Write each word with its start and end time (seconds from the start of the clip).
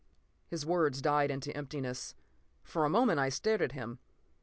p> 0.01 0.07
His 0.55 0.65
words 0.65 0.99
died 0.99 1.29
into 1.29 1.55
emptiness. 1.55 2.15
For 2.63 2.85
a 2.85 2.89
moment 2.89 3.19
I 3.19 3.29
stared 3.29 3.61
at 3.61 3.73
him. 3.73 3.99